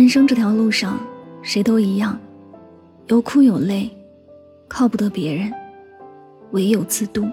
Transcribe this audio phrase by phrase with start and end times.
[0.00, 0.98] 人生这条路上，
[1.42, 2.18] 谁都一样，
[3.08, 3.86] 有苦有累，
[4.66, 5.52] 靠不得别人，
[6.52, 7.28] 唯有自渡。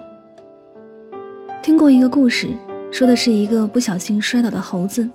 [1.62, 2.50] 听过一个故事，
[2.92, 5.08] 说的是一个不小心摔倒的猴子，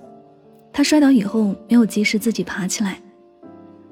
[0.72, 3.00] 他摔倒以后没有及时自己爬起来，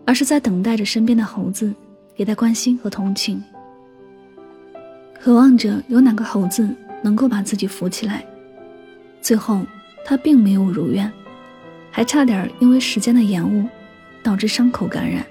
[0.05, 1.73] 而是在等待着身边的猴子
[2.17, 3.41] 给他关心和同情，
[5.21, 6.69] 渴望着有哪个猴子
[7.01, 8.25] 能够把自己扶起来。
[9.21, 9.61] 最后，
[10.05, 11.09] 他并没有如愿。
[11.93, 13.69] 还差点因为时间的延误，
[14.23, 15.25] 导致伤口感染。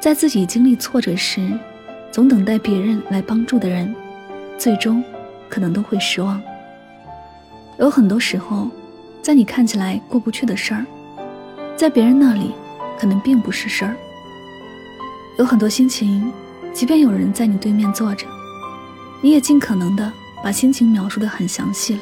[0.00, 1.50] 在自己经历挫折时，
[2.12, 3.92] 总等待别人来帮助的人，
[4.56, 5.02] 最终
[5.48, 6.40] 可能都会失望。
[7.78, 8.70] 有很多时候，
[9.20, 10.86] 在你看起来过不去的事儿，
[11.76, 12.52] 在别人那里
[12.96, 13.96] 可能并不是事儿。
[15.38, 16.32] 有很多心情，
[16.72, 18.26] 即便有人在你对面坐着，
[19.20, 20.10] 你也尽可能的
[20.42, 22.00] 把心情描述的很详细了，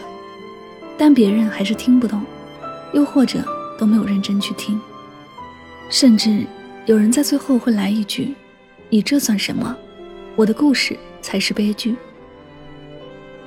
[0.99, 2.21] 但别人还是听不懂。
[2.95, 3.45] 又或者
[3.77, 4.81] 都没有认真去听，
[5.91, 6.47] 甚至
[6.87, 8.35] 有人在最后会来一句
[8.89, 9.77] ：“你这算什么？
[10.37, 11.97] 我的故事才是悲剧。”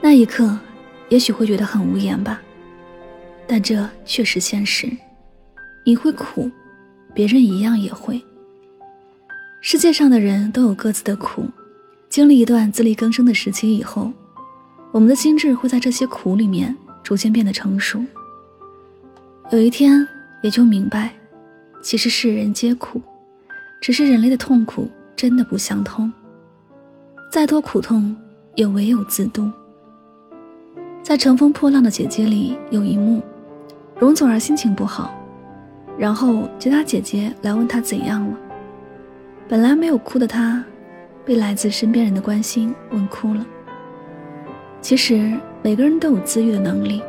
[0.01, 0.59] 那一刻，
[1.09, 2.41] 也许会觉得很无言吧，
[3.47, 4.87] 但这却是现实。
[5.85, 6.51] 你会苦，
[7.13, 8.21] 别人一样也会。
[9.61, 11.45] 世界上的人都有各自的苦，
[12.09, 14.11] 经历一段自力更生的时期以后，
[14.91, 18.03] 我们的心智会在这些苦里面逐渐变得成熟。
[19.49, 20.05] 有一天，
[20.41, 21.09] 也就明白，
[21.81, 23.01] 其实世人皆苦，
[23.79, 26.11] 只是人类的痛苦真的不相通。
[27.31, 28.13] 再多苦痛，
[28.55, 29.49] 也唯有自渡。
[31.01, 33.21] 在《乘风破浪的姐姐》里有一幕，
[33.97, 35.15] 容祖儿心情不好，
[35.97, 38.37] 然后其他姐姐来问她怎样了。
[39.47, 40.61] 本来没有哭的她，
[41.23, 43.47] 被来自身边人的关心问哭了。
[44.81, 47.01] 其实每个人都有自愈的能力，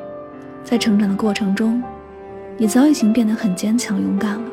[0.63, 1.83] 在成长的过程中。
[2.61, 4.51] 你早已经变得很坚强勇敢了，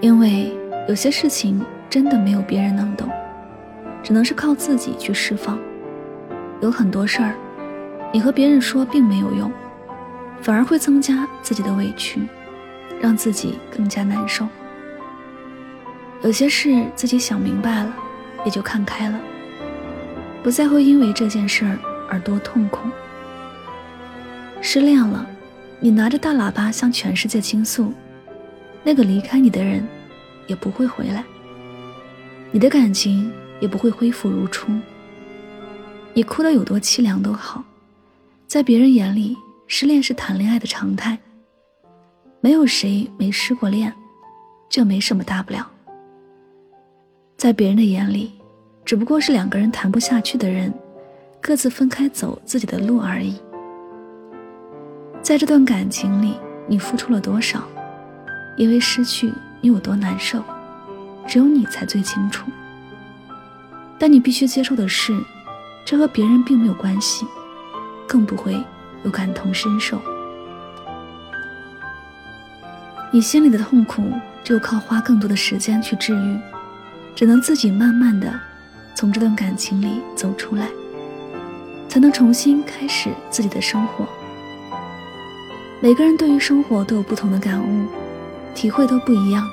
[0.00, 0.52] 因为
[0.88, 3.08] 有些事情真的没有别人能懂，
[4.02, 5.56] 只能是靠自己去释放。
[6.60, 7.36] 有很多事儿，
[8.12, 9.52] 你和别人说并没有用，
[10.42, 12.26] 反而会增加自己的委屈，
[13.00, 14.44] 让自己更加难受。
[16.22, 17.94] 有些事自己想明白了，
[18.44, 19.20] 也就看开了，
[20.42, 21.78] 不再会因为这件事儿
[22.10, 22.80] 而多痛苦。
[24.60, 25.24] 失恋了。
[25.78, 27.92] 你拿着大喇叭向全世界倾诉，
[28.82, 29.86] 那个离开你的人
[30.46, 31.22] 也不会回来，
[32.50, 34.72] 你的感情也不会恢复如初。
[36.14, 37.62] 你哭得有多凄凉都好，
[38.46, 41.18] 在别人眼里，失恋是谈恋爱的常态。
[42.40, 43.92] 没有谁没失过恋，
[44.68, 45.70] 这没什么大不了。
[47.36, 48.32] 在别人的眼里，
[48.84, 50.72] 只不过是两个人谈不下去的人，
[51.40, 53.38] 各自分开走自己的路而已。
[55.26, 56.36] 在这段感情里，
[56.68, 57.60] 你付出了多少？
[58.54, 60.40] 因为失去你有多难受，
[61.26, 62.48] 只有你才最清楚。
[63.98, 65.20] 但你必须接受的是，
[65.84, 67.26] 这和别人并没有关系，
[68.06, 68.56] 更不会
[69.02, 70.00] 有感同身受。
[73.10, 74.04] 你心里的痛苦，
[74.44, 76.38] 只有靠花更多的时间去治愈，
[77.16, 78.32] 只能自己慢慢的
[78.94, 80.68] 从这段感情里走出来，
[81.88, 84.06] 才能重新开始自己的生活。
[85.86, 87.86] 每个人对于生活都有不同的感悟，
[88.56, 89.48] 体会都不一样，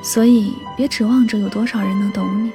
[0.00, 2.52] 所以别指望着有多少人能懂你。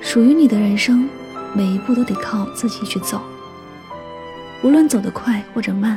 [0.00, 1.08] 属于你的人生，
[1.54, 3.22] 每一步都得靠自己去走。
[4.64, 5.96] 无论走得快或者慢，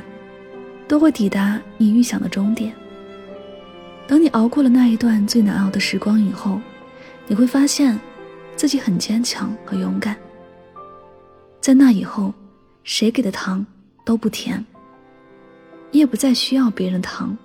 [0.87, 2.71] 都会抵达你预想的终点。
[4.05, 6.61] 等你熬过了那一段最难熬的时光以后，
[7.25, 7.99] 你会发现
[8.55, 10.15] 自己很坚强和勇敢。
[11.59, 12.31] 在那以后，
[12.83, 13.65] 谁给的糖
[14.05, 14.63] 都不甜。
[15.91, 17.35] 你也不再需要别人的糖，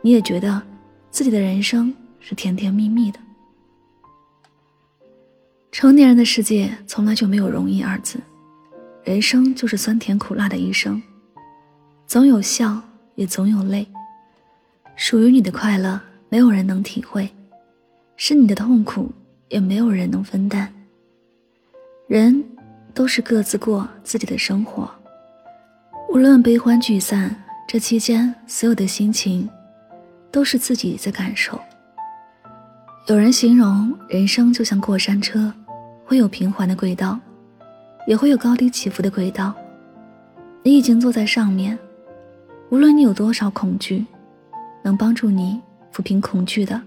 [0.00, 0.62] 你也觉得
[1.10, 3.18] 自己的人生是甜甜蜜蜜的。
[5.70, 8.18] 成年人的世界从来就没有容易二字，
[9.04, 11.00] 人生就是酸甜苦辣的一生，
[12.06, 12.80] 总有笑，
[13.16, 13.86] 也总有泪。
[14.96, 17.28] 属于你的快乐，没有人能体会；
[18.16, 19.10] 是你的痛苦，
[19.48, 20.72] 也没有人能分担。
[22.06, 22.42] 人
[22.94, 24.90] 都是各自过自己的生活，
[26.08, 27.44] 无论悲欢聚散。
[27.70, 29.46] 这期间，所有的心情
[30.32, 31.60] 都是自己在感受。
[33.08, 35.52] 有人形容人生就像过山车，
[36.06, 37.20] 会有平缓的轨道，
[38.06, 39.52] 也会有高低起伏的轨道。
[40.62, 41.78] 你已经坐在上面，
[42.70, 44.02] 无论你有多少恐惧，
[44.82, 45.60] 能帮助你
[45.92, 46.80] 抚平恐惧的，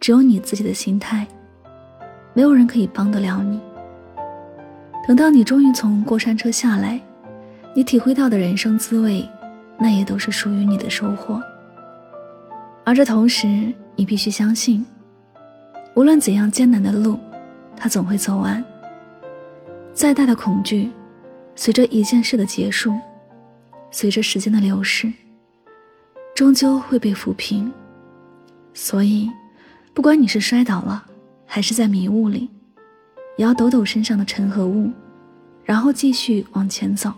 [0.00, 1.24] 只有你自己的心态。
[2.32, 3.60] 没有人可以帮得了你。
[5.06, 7.00] 等到你终于从过山车下来，
[7.76, 9.24] 你体会到的人生滋味。
[9.78, 11.42] 那也都是属于你的收获。
[12.84, 14.84] 而这同时，你必须相信，
[15.94, 17.18] 无论怎样艰难的路，
[17.76, 18.62] 他总会走完。
[19.92, 20.90] 再大的恐惧，
[21.54, 22.92] 随着一件事的结束，
[23.90, 25.12] 随着时间的流逝，
[26.34, 27.72] 终究会被抚平。
[28.74, 29.30] 所以，
[29.94, 31.04] 不管你是摔倒了，
[31.46, 32.50] 还是在迷雾里，
[33.36, 34.90] 也要抖抖身上的尘和雾，
[35.64, 37.12] 然后继续往前走。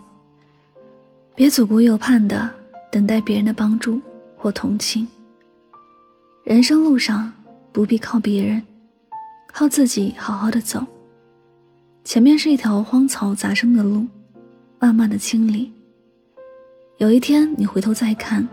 [1.37, 2.49] 别左顾右盼的
[2.91, 4.01] 等待别人的帮助
[4.35, 5.07] 或同情。
[6.43, 7.31] 人生路上
[7.71, 8.59] 不必靠别人，
[9.53, 10.83] 靠自己好好的走。
[12.03, 14.07] 前面是一条荒草杂生的路，
[14.79, 15.71] 慢慢的清理。
[16.97, 18.47] 有一天你回头再看，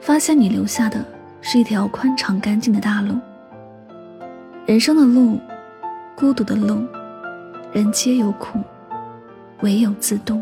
[0.00, 1.04] 发现你留下的
[1.42, 3.18] 是一条宽敞干净的大路。
[4.64, 5.38] 人生的路，
[6.16, 6.86] 孤独的路，
[7.70, 8.58] 人皆有苦，
[9.60, 10.40] 唯有自渡。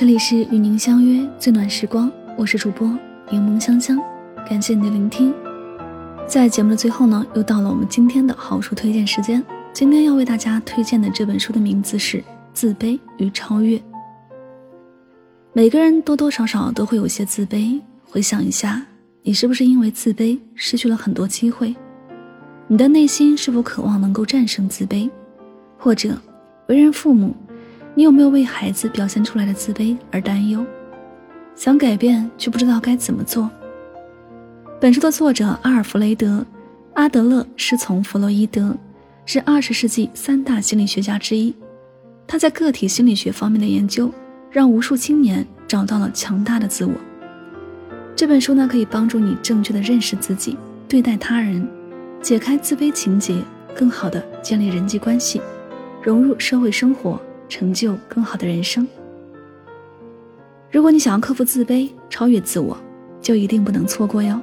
[0.00, 2.88] 这里是与您相约最暖时光，我是主播
[3.30, 3.98] 柠檬香香，
[4.48, 5.30] 感谢你的聆听。
[6.26, 9.44] 在节目的最后呢，又到了我们今天的好书推荐时间。
[9.74, 12.16] 今天要为大家推荐的这本书的名字是
[12.54, 13.76] 《自卑与超越》。
[15.52, 18.82] 每个人多多少少都会有些自卑，回想一下，
[19.22, 21.76] 你是不是因为自卑失去了很多机会？
[22.68, 25.10] 你的内心是否渴望能够战胜自卑？
[25.76, 26.16] 或者，
[26.68, 27.36] 为人父母？
[27.94, 30.64] 你有没有为孩子表现出来的自卑而担忧？
[31.54, 33.50] 想改变却不知道该怎么做？
[34.80, 36.38] 本书的作者阿尔弗雷德·
[36.94, 38.74] 阿德勒师从弗洛伊德，
[39.26, 41.54] 是二十世纪三大心理学家之一。
[42.26, 44.10] 他在个体心理学方面的研究，
[44.50, 46.92] 让无数青年找到了强大的自我。
[48.16, 50.56] 这本书呢，可以帮助你正确的认识自己，
[50.88, 51.68] 对待他人，
[52.22, 53.42] 解开自卑情结，
[53.74, 55.42] 更好的建立人际关系，
[56.02, 57.20] 融入社会生活。
[57.50, 58.86] 成就更好的人生。
[60.70, 62.78] 如果你想要克服自卑、超越自我，
[63.20, 64.40] 就一定不能错过哟！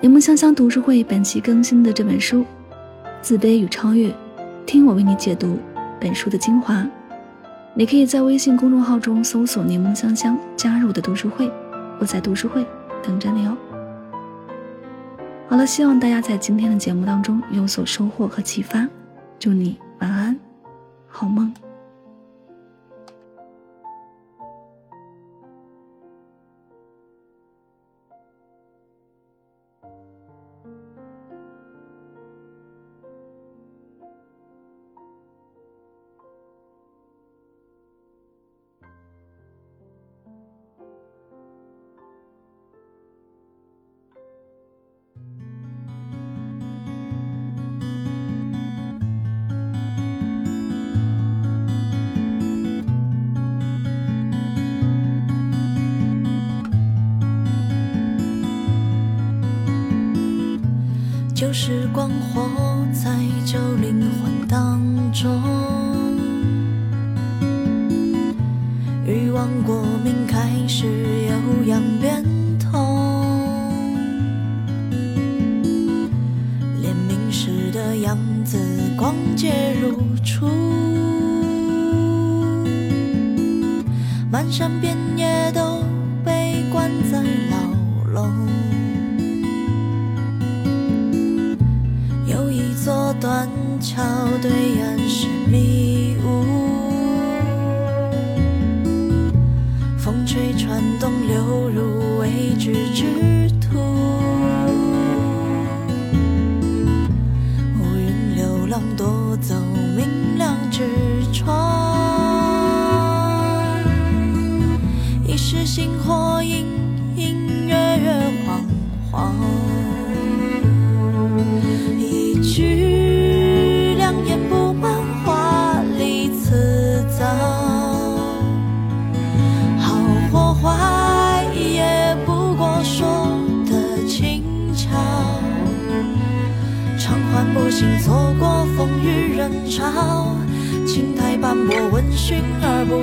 [0.00, 2.40] 柠檬香香读书会本期更新的这本书
[3.20, 4.08] 《自卑与超越》，
[4.66, 5.58] 听我为你解读
[5.98, 6.86] 本书的精华。
[7.74, 11.50] 你可以在微信公众号中搜索“柠檬香香”，加入的读书会，
[11.98, 12.66] 我在读书会
[13.02, 13.56] 等着你哦。
[15.48, 18.86] 好了，希望大家在今天的节目当中有所收获和启发。
[19.38, 20.51] 祝你晚安。
[21.12, 21.71] 好梦。
[61.42, 62.48] 旧时光活
[62.92, 63.10] 在
[63.44, 64.80] 旧灵魂当
[65.12, 65.42] 中，
[69.04, 72.24] 欲望过敏开始有样变
[72.60, 72.70] 通，
[76.80, 78.56] 怜悯时的样子
[78.96, 80.46] 光洁如初，
[84.30, 85.71] 漫山遍野都
[93.82, 94.04] 桥
[94.40, 94.71] 对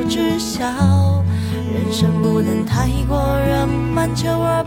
[0.10, 0.66] 知晓。
[1.72, 4.59] 人生不能太过圆满，求而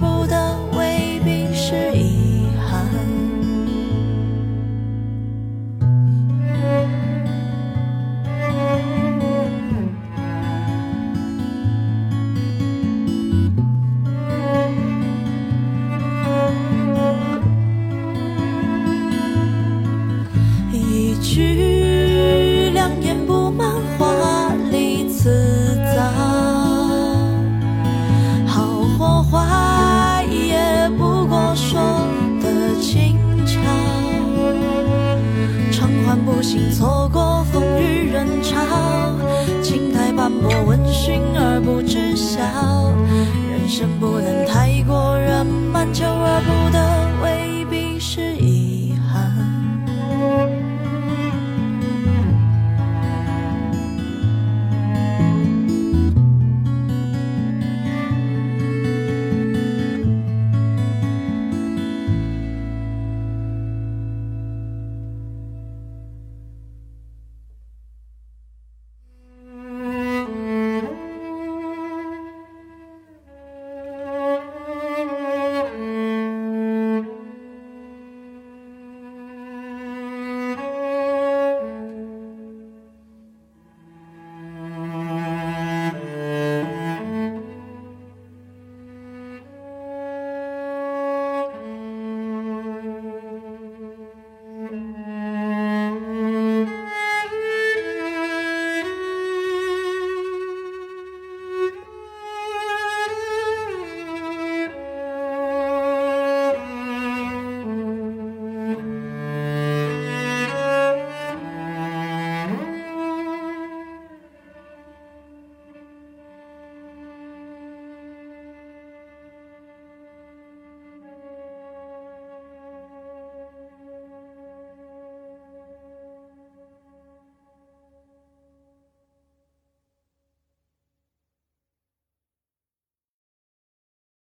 [43.83, 44.32] 生不能